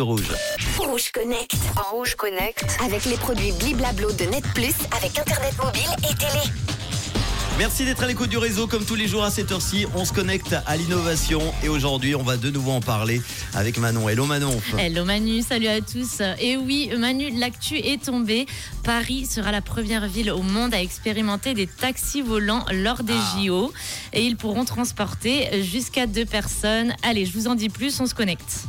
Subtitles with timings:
[0.00, 0.30] Rouge.
[0.78, 1.56] Rouge Connect.
[1.74, 2.64] En Rouge Connect.
[2.84, 6.54] Avec les produits Bliblablo de Net Plus, avec Internet mobile et télé.
[7.58, 9.86] Merci d'être à l'écoute du réseau comme tous les jours à cette heure-ci.
[9.96, 13.20] On se connecte à l'innovation et aujourd'hui on va de nouveau en parler
[13.54, 14.08] avec Manon.
[14.08, 14.60] Hello Manon.
[14.78, 16.22] Hello Manu, salut à tous.
[16.40, 18.46] Et oui, Manu, l'actu est tombée.
[18.84, 23.38] Paris sera la première ville au monde à expérimenter des taxis volants lors des Ah.
[23.44, 23.72] JO
[24.12, 26.94] et ils pourront transporter jusqu'à deux personnes.
[27.02, 28.62] Allez, je vous en dis plus, on se connecte.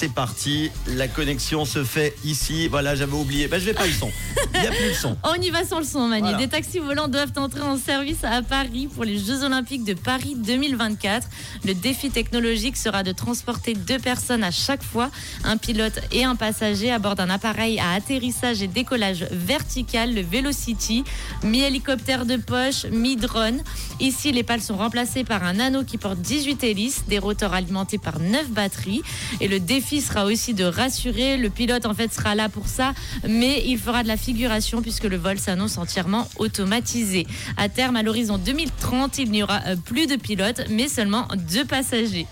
[0.00, 2.68] C'est parti, la connexion se fait ici.
[2.68, 3.48] Voilà, j'avais oublié.
[3.48, 4.12] Ben, je vais pas le son.
[4.54, 5.16] Il n'y a plus le son.
[5.24, 6.22] On y va sans le son, Manu.
[6.22, 6.38] Voilà.
[6.38, 10.36] Des taxis volants doivent entrer en service à Paris pour les Jeux Olympiques de Paris
[10.36, 11.26] 2024.
[11.64, 15.10] Le défi technologique sera de transporter deux personnes à chaque fois,
[15.42, 20.22] un pilote et un passager à bord d'un appareil à atterrissage et décollage vertical, le
[20.22, 21.02] Velocity,
[21.42, 23.64] mi-hélicoptère de poche, mi-drone.
[23.98, 27.98] Ici, les pales sont remplacées par un anneau qui porte 18 hélices, des rotors alimentés
[27.98, 29.02] par 9 batteries.
[29.40, 31.36] Et le défi sera aussi de rassurer.
[31.36, 32.92] Le pilote, en fait, sera là pour ça,
[33.26, 37.26] mais il fera de la figuration puisque le vol s'annonce entièrement automatisé.
[37.56, 41.64] À terme, à l'horizon 2030, il n'y aura euh, plus de pilotes, mais seulement deux
[41.64, 42.26] passagers.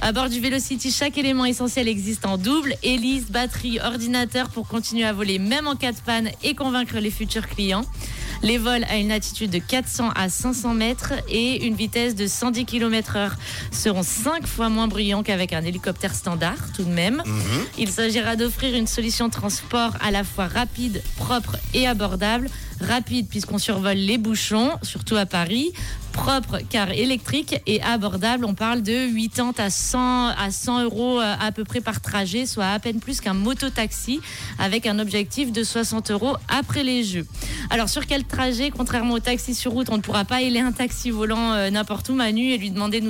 [0.00, 5.04] À bord du Velocity, chaque élément essentiel existe en double hélice, batterie, ordinateur pour continuer
[5.04, 7.84] à voler même en cas de panne et convaincre les futurs clients.
[8.42, 12.64] Les vols à une altitude de 400 à 500 mètres et une vitesse de 110
[12.64, 13.30] km/h
[13.70, 17.22] seront 5 fois moins bruyants qu'avec un hélicoptère standard, tout de même.
[17.78, 22.48] Il s'agira d'offrir une solution de transport à la fois rapide, propre et abordable.
[22.80, 25.72] Rapide puisqu'on survole les bouchons, surtout à Paris.
[26.12, 31.34] Propre car électrique et abordable, on parle de 80 à 100, à 100 euros euh,
[31.40, 34.20] à peu près par trajet, soit à peine plus qu'un mototaxi
[34.58, 37.26] avec un objectif de 60 euros après les jeux.
[37.70, 40.72] Alors sur quel trajet, contrairement au taxi sur route, on ne pourra pas ailer un
[40.72, 43.06] taxi volant euh, n'importe où Manu et lui demander de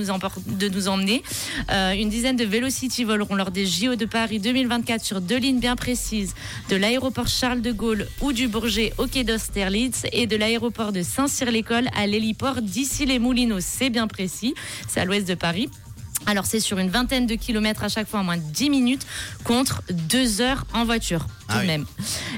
[0.69, 1.23] nous, emmener.
[1.71, 5.61] Euh, une dizaine de Velocity voleront lors des JO de Paris 2024 sur deux lignes
[5.61, 6.35] bien précises,
[6.71, 11.03] de l'aéroport Charles de Gaulle ou du Bourget au quai d'Austerlitz et de l'aéroport de
[11.03, 13.61] Saint-Cyr-l'École à l'héliport d'Issy-les-Moulineaux.
[13.61, 14.55] C'est bien précis,
[14.87, 15.71] c'est à l'ouest de Paris.
[16.27, 19.07] Alors c'est sur une vingtaine de kilomètres à chaque fois en moins de 10 minutes
[19.45, 21.67] contre 2 heures en voiture tout Ah de oui.
[21.69, 21.87] même.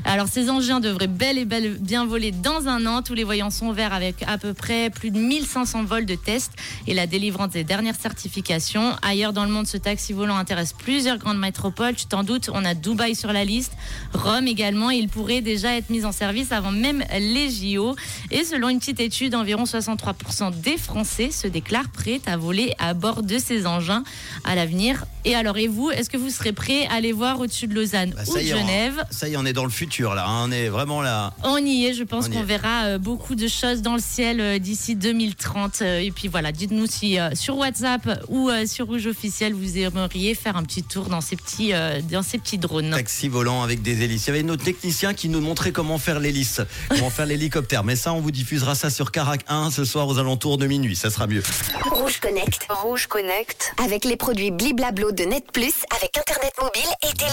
[0.04, 3.02] Alors ces engins devraient bel et bel bien voler dans un an.
[3.02, 6.52] Tous les voyants sont verts avec à peu près plus de 1500 vols de tests
[6.86, 8.94] et la délivrance des dernières certifications.
[9.02, 11.94] Ailleurs dans le monde, ce taxi volant intéresse plusieurs grandes métropoles.
[11.94, 13.72] Tu t'en doutes, on a Dubaï sur la liste,
[14.12, 14.91] Rome également.
[14.91, 17.94] Il pourrait déjà être mis en service avant même les JO.
[18.31, 22.94] Et selon une petite étude, environ 63% des Français se déclarent prêts à voler à
[22.94, 24.04] bord de ces engins
[24.44, 25.04] à l'avenir.
[25.25, 28.12] Et alors, et vous, est-ce que vous serez prêts à aller voir au-dessus de Lausanne
[28.14, 30.25] Bah, ou de Genève ça y est, on est dans le futur là.
[30.26, 30.44] hein.
[30.48, 31.32] On est vraiment là.
[31.44, 34.59] on y est, je pense qu'on verra euh, beaucoup de choses dans le ciel euh,
[34.59, 35.82] d'ici 2030.
[35.82, 40.56] Euh, et puis voilà, dites-nous si sur WhatsApp ou sur Rouge Officiel, vous aimeriez faire
[40.56, 41.72] un petit tour dans ces petits,
[42.10, 42.91] dans ces petits drones.
[42.91, 44.25] Taxi volant avec des hélices.
[44.26, 47.84] Il y avait notre technicien qui nous montrait comment faire l'hélice, comment faire l'hélicoptère.
[47.84, 50.97] Mais ça, on vous diffusera ça sur Carac 1 ce soir aux alentours de minuit.
[50.97, 51.43] Ça sera mieux.
[51.91, 52.66] Rouge Connect.
[52.82, 53.75] Rouge Connect.
[53.82, 57.31] Avec les produits Bliblablo de Net Plus, avec Internet mobile et télé.